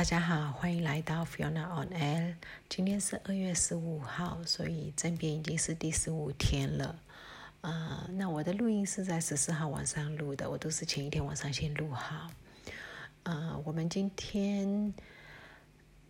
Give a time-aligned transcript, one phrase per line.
[0.00, 2.34] 大家好，欢迎来到 Fiona on Air。
[2.70, 6.98] 今天是二月十五号，所以这边已经是第十五天了。
[7.60, 12.30] 呃，那我的录音是在十四号晚上录的，我都是前一天晚上先录好。
[13.24, 14.94] 呃，我们今天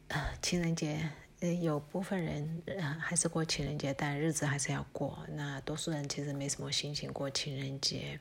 [0.07, 1.11] 呃情人节，
[1.41, 2.63] 呃有部分人
[3.01, 5.19] 还是过情人节，但日子还是要过。
[5.31, 8.21] 那多数人其实没什么心情过情人节。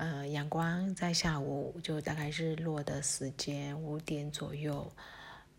[0.00, 4.90] 呃，阳光在下午就大概日落的时间五点左右，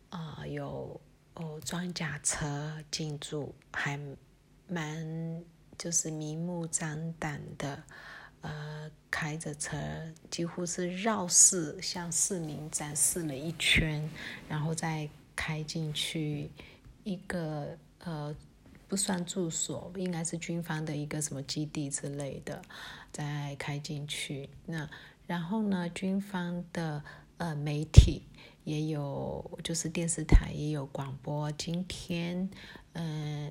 [0.10, 1.00] 啊，有
[1.36, 4.00] 哦装甲车进驻，还
[4.68, 5.44] 蛮
[5.78, 7.84] 就是明目张胆的，
[8.42, 9.78] 呃，开着车
[10.32, 14.10] 几乎是绕市向市民展示了一圈，
[14.50, 16.50] 然后再开进去
[17.04, 18.36] 一个呃。
[18.92, 22.62] 不算住所，应该是军方的一个什么基地之类的，
[23.14, 24.50] 再开进去。
[24.66, 24.90] 那
[25.26, 27.02] 然后呢，军方的
[27.38, 28.24] 呃媒体
[28.66, 31.50] 也有，就是电视台也有广播。
[31.54, 32.50] 今天
[32.92, 33.50] 嗯，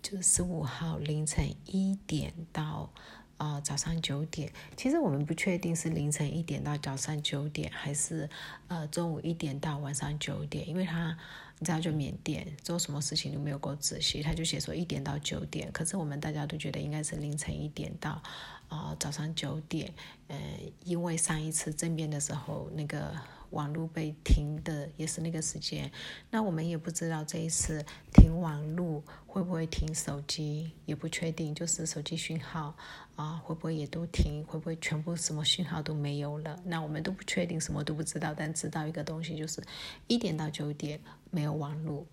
[0.00, 2.90] 就十五号凌晨一点到
[3.38, 4.52] 啊早上九点。
[4.76, 8.28] 其实我们不确定是凌晨一点到早上九点，还是
[8.66, 11.16] 呃中午一点到晚上九点，因为他。
[11.60, 18.22] 你知道，就缅甸做什么事情都没有够仔细，他就写说一点到九点，可是我们大家都觉得应该是凌晨一点到
[18.68, 19.92] 啊早上九点，
[20.28, 20.38] 呃，
[20.84, 23.12] 因为上一次政变的时候那个。
[23.50, 25.90] 网络被停的也是那个时间，
[26.30, 32.74] 那我们也不知道这一次停网络会不会停手机，也不确定，就是手机讯号
[33.16, 36.60] 啊会不会也都停，会不会全部什么讯号都没有了？
[36.64, 39.62] 那我们都不确定，什么都不知道，但知道一个东西就是
[40.06, 42.06] 一点到九点没有网络。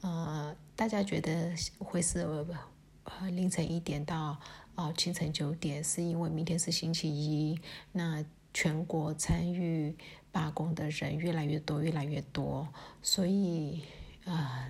[0.00, 4.38] 呃，大家觉得会是呃凌晨一点到
[4.74, 7.60] 哦清晨九点，是因为明天是星期一，
[7.92, 9.94] 那全国参与。
[10.32, 12.68] 罢工的人越来越多，越来越多，
[13.02, 13.82] 所以
[14.24, 14.68] 啊，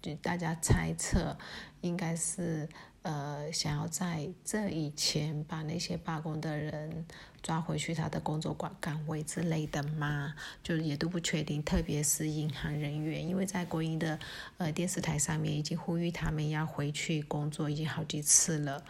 [0.00, 1.36] 就大家猜测，
[1.80, 2.68] 应该是
[3.02, 7.06] 呃，想要在这以前把那些罢工的人
[7.42, 10.34] 抓回去他的工作岗岗位之类的吗？
[10.62, 11.62] 就也都不确定。
[11.62, 14.18] 特别是银行人员，因为在国营的
[14.58, 18.84] 呃电视台上面已经呼吁他们要回去工作，已经好几次了。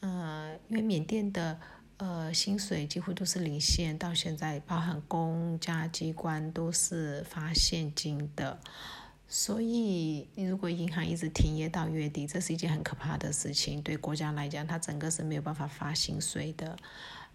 [0.00, 1.60] 呃，因为缅甸的。
[1.98, 8.56] 呃，薪水几乎都是零线，到现在包含公家机关都是发现金的，
[9.26, 13.82] 所以如果银行一直停业到月底，这是一件很可怕的事情。
[13.82, 16.76] 对国家来讲，它整个是没有办法发薪水的。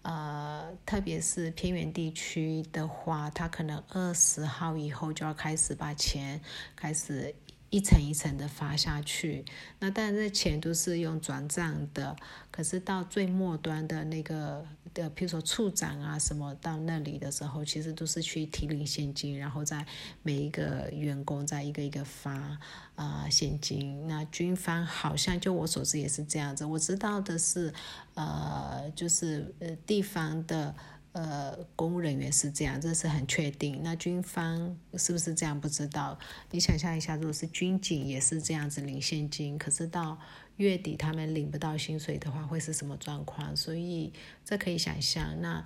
[0.00, 6.40] 呃，特别是偏远地区的话，它可能二十号以后就要开始把钱
[6.74, 7.34] 开始。
[7.74, 9.44] 一层一层的发下去，
[9.80, 12.14] 那当然这钱都是用转账的，
[12.52, 14.64] 可是到最末端的那个
[14.94, 19.84] 的，譬如说处长啊什么到那里的时候，其实都是去提领现金，然后在
[20.22, 22.56] 每一个员工再一个一个发
[22.94, 24.06] 啊现金。
[24.06, 27.74] 那军方好像就我所知也是这样子，我知道的是，
[28.14, 30.72] 呃，就是呃地方的。
[31.14, 33.80] 呃，公务人员是这样，这是很确定。
[33.84, 35.60] 那军方是不是这样？
[35.60, 36.18] 不知道。
[36.50, 40.18] 你想象一下，如果是军警也是这样子领现金，可是到
[40.56, 43.56] 月底他们领不到薪水的话，会是什么状况？
[43.56, 44.12] 所以
[44.44, 45.40] 这可以想象。
[45.40, 45.64] 那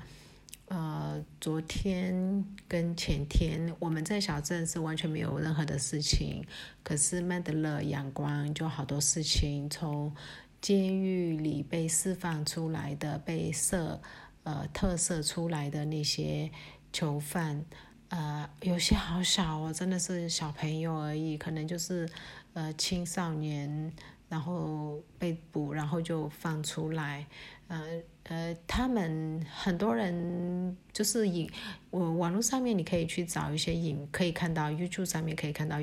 [0.66, 6.44] 呃，昨天跟前天我们在小镇是完全没有任何的事情，
[6.82, 10.14] 可是曼德勒阳光就好多事情，从
[10.60, 13.98] 监狱里被释放出来的被设。
[14.44, 16.50] 呃，特色出来的那些
[16.92, 17.64] 囚犯，
[18.08, 22.08] 呃，有些好小哦，真的是小朋友而已，可能就是
[22.54, 23.92] 呃青少年，
[24.28, 27.26] 然后被捕，然后就放出来，
[27.68, 31.50] 呃呃，他们很多人就是影，
[31.90, 35.76] 我网络上面你可以去找一些影，可以看到 YouTube 上面可以看到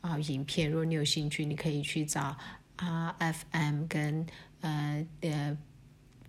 [0.00, 2.36] 啊影片，如果你有兴趣，你可以去找
[2.78, 4.26] RFM 跟
[4.62, 5.56] 呃呃。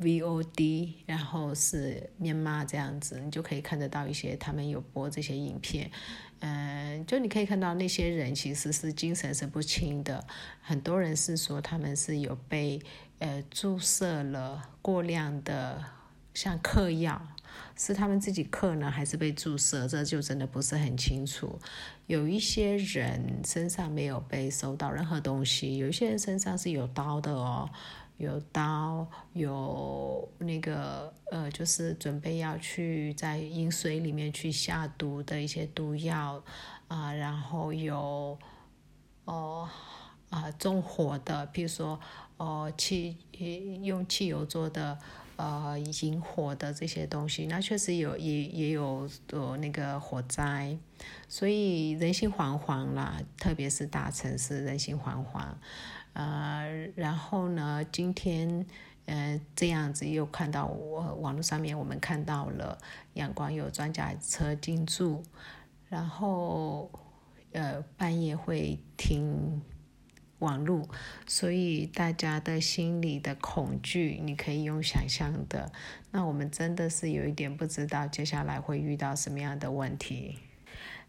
[0.01, 5.91] VOD，然后是面妈这样子，你就可以看得到一些他们有播这些影片，
[6.39, 10.25] 嗯，就你可以看到那些人其实是精神是不清的，
[10.61, 12.81] 很多人是说他们是有被
[13.19, 15.83] 呃注射了过量的
[16.33, 17.21] 像嗑药，
[17.75, 21.59] 是他们自己嗑呢，还是被注射，这就真的不是很清楚。
[22.07, 27.69] 有一些人身上没有被收到任何东西，有一些人身上是有刀的哦。
[28.19, 36.43] 有刀，有那个呃，就是准备要去在饮水里面去下毒的一些毒药
[36.89, 38.37] 啊，然后有
[39.23, 39.69] 哦
[40.29, 41.97] 啊纵火的，比如说
[42.35, 43.15] 哦汽
[43.83, 44.99] 用汽油做的
[45.37, 50.77] 呃引火的这些东西，那确实有也也有呃那个火灾，
[51.29, 55.53] 所以人心惶惶啦，特别是大城市人心惶惶。
[56.13, 58.65] 呃，然后呢，今天
[59.05, 62.77] 呃这样子又看到我网络上面我们看到了
[63.13, 65.23] 阳光有装甲车进驻，
[65.87, 66.91] 然后
[67.51, 69.61] 呃半夜会停。
[70.39, 70.87] 网络，
[71.27, 75.69] 所以大家的心里的恐惧，你可以用想象的。
[76.11, 80.37] 那我们真的是有一点不知道接下来会遇到什么样的问题。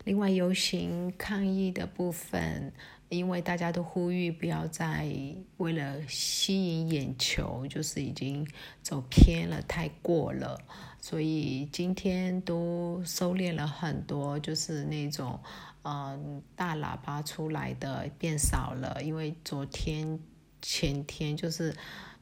[0.03, 2.73] 另外，游行抗议的部分，
[3.10, 5.14] 因为大家都呼吁不要再
[5.58, 8.48] 为了吸引眼球，就是已经
[8.80, 10.58] 走偏了，太过了，
[10.98, 15.38] 所以今天都收敛了很多，就是那种。
[15.82, 20.20] 嗯，大喇叭出来的变少了，因为昨天、
[20.60, 21.74] 前天就是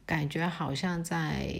[0.06, 1.52] 感觉好像在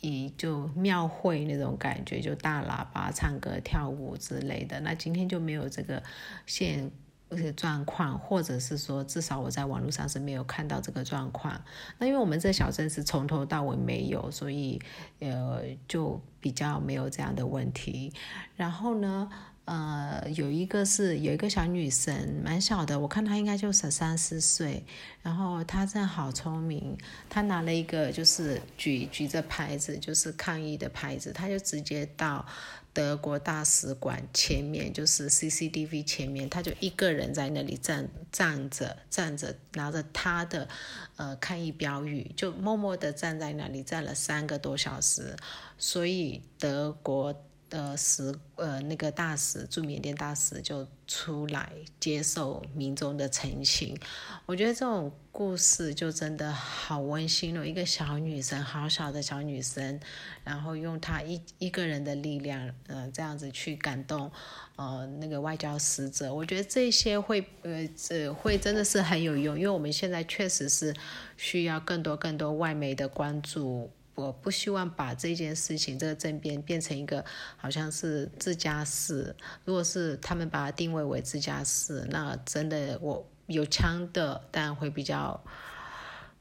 [0.00, 4.80] 以就庙会那种感觉，就大喇叭唱歌、跳舞之类的。
[4.80, 6.02] 那今天就没有这个
[6.46, 6.90] 现
[7.36, 11.60] 些状况，或者是说至少我在网络上是没有看到这个状况。
[11.98, 14.80] 那因为我们这小镇是从头到尾没有，所以
[15.20, 18.12] 呃就比较没有这样的问题。
[18.56, 19.30] 然后呢？
[19.64, 24.84] 呃，有一个是有一个小女生，蛮小的，我看她应该就十三四岁。
[25.22, 26.98] 然后她真的好聪明，
[27.30, 32.44] 她拿了一个就是举举着牌子，就是抗议的牌子，她就直接到
[32.92, 40.68] 德国大使馆前面，就是 CCTV 前面，她就一个人在那里站站着站着，拿着她的
[41.14, 45.36] 呃抗议标语，就默默的站在那里站了三个多小时。
[45.78, 47.32] 所以德国。
[47.72, 53.98] 的使呃那个大使驻缅甸大使就出来接受民众的陈情，
[54.44, 57.66] 我觉得这种故事就真的好温馨了。
[57.66, 59.98] 一个小女生，好小的小女生，
[60.44, 64.30] 然后用她一一个人的力量，呃，这样子去感动
[64.76, 70.94] 呃那个外交使者，我觉得这些会呃这会真的是很有用，因为我们现在确实是
[71.38, 73.90] 需要更多更多外媒的关注。
[74.14, 77.24] 我不希望把这件事情、这个政变变成一个
[77.56, 79.34] 好像是自家事。
[79.64, 85.42] 如果是他们把它定位为自家事，那真的我有枪的当然会比较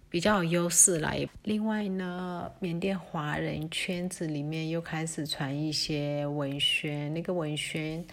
[0.10, 1.28] 比较有优势来。
[1.44, 8.06] 另外呢，缅甸华人圈子里面又开始传一些文宣，那个文宣。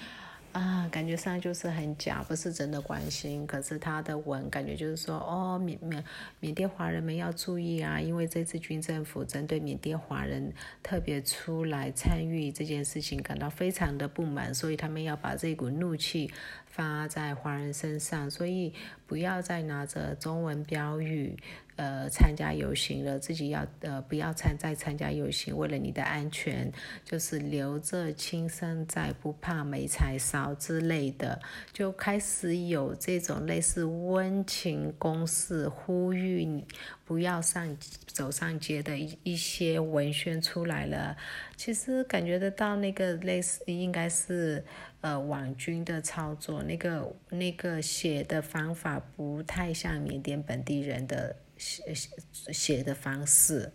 [0.59, 3.47] 啊，感觉上就是很假，不是真的关心。
[3.47, 6.05] 可是他的文感觉就是说，哦，缅缅
[6.41, 10.53] 缅甸华人们要注意啊，因为这次军政府针对缅甸华人
[10.83, 16.29] 特别出来参与这件事情，感到非常的不满，所以他们要把这股怒气
[16.71, 18.73] 发在华人身上，所以
[19.07, 21.37] 不要再拿着中文标语。
[21.77, 26.73] 呃，参加游行了，自己要呃不要参再参加游行，为了你的安全，
[27.05, 31.41] 就是留着青山在，不怕没柴烧之类的，
[31.73, 36.67] 就开始有这种类似温情攻势，呼吁你
[37.09, 37.75] 不要上
[38.07, 41.17] 走上街的一一些文宣出来了。
[41.57, 44.63] 其实感觉得到那个类似应该是
[45.01, 51.35] 呃网军的操作，那个那个写的方法不太像缅甸本地人的。
[51.61, 52.09] 写写
[52.53, 53.73] 写的方式，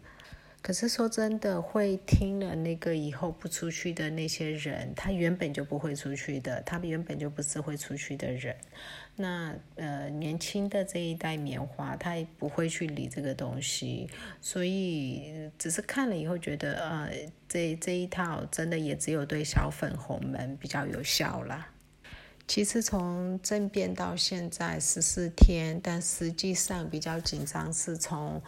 [0.64, 8.56] 可是说真的，会听了那个以后不出去的那些人，他原本就不会出去的，他原本就不是会出去的人。
[9.18, 17.12] 那呃，年轻的这一代棉花，他也不会去理这个东西，所以只是看了以后觉得，呃，
[17.50, 21.68] 这这一套真的也只有对小粉红们比较有效啦。
[22.48, 28.42] 其实从政变到现在十四天，但实际上比较紧张是从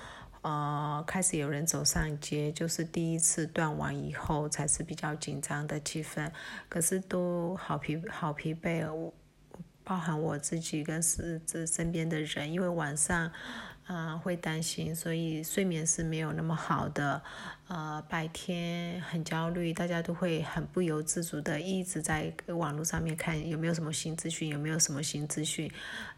[0.45, 6.31] 呃开始有人走上街，就是第一次断网以后才是比较紧张的气氛。
[6.69, 9.11] 可是都好疲好疲惫，
[9.83, 13.31] 包含我自己跟是这身边的人，因为晚上。
[13.85, 17.21] 啊，会担心，所以睡眠是没有那么好的。
[17.67, 25.71] 呃，白天很焦虑，大家都会很不由自主的一直在网络上面看有没有什么新资讯，有没有什么新资讯。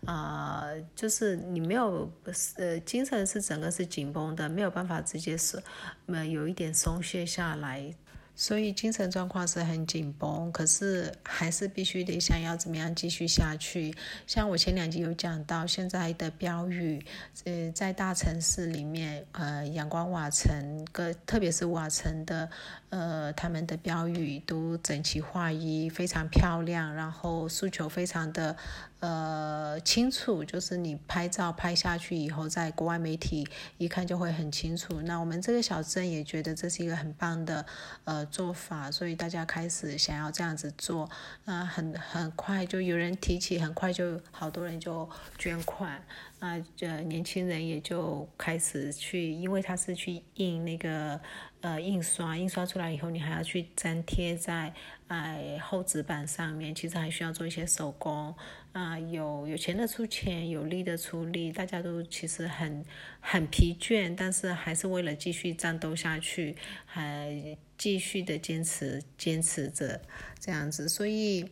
[0.06, 0.64] 啊，
[0.96, 2.12] 就是你没有
[2.56, 5.62] 呃，精神是整个是紧绷的，没有办法直接是
[6.08, 7.94] 呃有一点松懈下来。
[8.40, 13.92] 所以精神状况是很紧绷，可是还是必须得想要怎么样继续下去。
[14.28, 17.04] 像我前两集有讲到，现在的标语，
[17.46, 22.48] 呃，在大城市里面，呃，阳光瓦城个，特别是瓦城的，
[22.90, 28.56] 呃，他们的标语都整齐划一，非常漂亮，然后诉求非常的。
[29.00, 35.04] 呃，清楚就是你拍照拍下去以后，在国外媒体一看就会很清楚。
[35.04, 37.64] 那我们这个小镇也觉得这是一个很棒的
[38.06, 41.08] 呃做法，所以大家开始想要这样子做。
[41.46, 46.02] 那很很快就有人提起，很快就好多人就捐款。
[46.40, 51.20] 那这年轻人也就开始去，因为他是去印那个
[51.62, 54.72] 呃印刷，印刷出来以后你还要去粘贴在
[55.08, 58.36] 哎厚纸板上面，其实还需要做一些手工。
[58.72, 62.86] 啊，有有钱的出钱，有力的出力，大家都其实很
[63.20, 70.00] 很疲倦，但是还是为了继续战斗下去，还继续的坚持坚持着
[70.40, 70.88] 这样子。
[70.88, 71.50] 所以，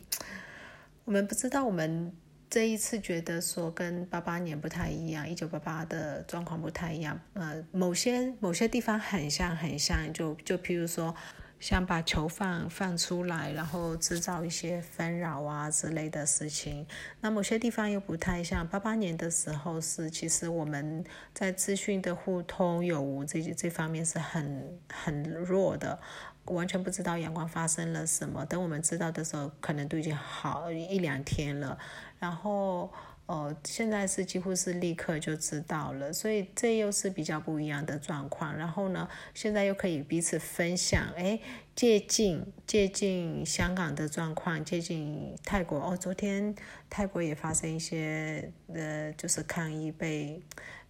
[1.06, 2.14] 我们不知道我们
[2.50, 7.20] 这一次觉得说跟八八年不太一样，一九八八的状况不太一样。
[7.34, 11.16] 呃，某些某些地方很像很像，就就譬如说。
[11.58, 16.86] 像把囚犯放出来，然后制造一些纷扰啊之类的事情。
[17.22, 18.68] 那某些地方又不太像。
[18.68, 25.98] 八八年的时候是，其实我们在资讯的互通有无这这方面是很很弱的，
[26.46, 28.46] 完全不知道阳光发生了什么。
[28.46, 31.78] 等我们知道的时候，可能都已经好一两天了。
[32.20, 32.92] 然后。
[33.28, 38.56] 哦，现在是几乎是立刻就知道了，所以这又是比较不一样的状况。
[38.56, 41.40] 然后呢，现在又可以彼此分享，哎，
[41.76, 45.80] 接近接近香港的状况，接近泰国。
[45.80, 46.54] 哦，昨天
[46.88, 50.40] 泰国也发生一些呃，就是抗议被。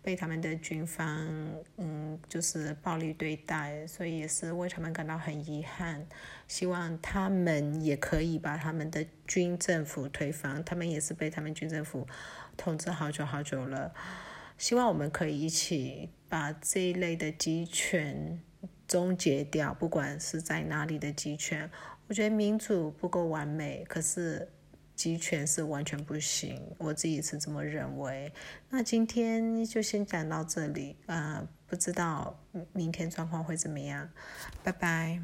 [0.05, 1.27] 被他们的军方，
[1.77, 6.05] 嗯，就是暴力对待，所以也是为他们感到很遗憾。
[6.47, 12.07] 希望他们也可以把他们的军政府推翻，他们也是被他们军政府
[12.55, 13.91] 统治好久好久了。
[14.59, 18.39] 希望我们可以一起把这一类的集权
[18.87, 21.67] 终结掉，不管是在哪里的集权。
[22.07, 24.47] 我觉得民主不够完美，可是。
[24.95, 28.31] 集权是完全不行，我自己是这么认为。
[28.69, 32.37] 那今天就先讲到这里，呃，不知道
[32.73, 34.09] 明天状况会怎么样，
[34.63, 35.19] 拜拜。